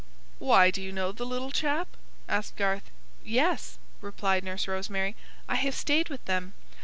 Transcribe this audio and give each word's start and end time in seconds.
"Why, 0.39 0.71
do 0.71 0.81
you 0.81 0.91
know 0.91 1.11
the 1.11 1.27
little 1.27 1.51
chap?" 1.51 1.87
asked 2.27 2.55
Garth. 2.55 2.89
"Yes," 3.23 3.77
replied 4.01 4.43
Nurse 4.43 4.67
Rosemary; 4.67 5.15
"I 5.47 5.53
have 5.57 5.75
stayed 5.75 6.09
with 6.09 6.25
them. 6.25 6.55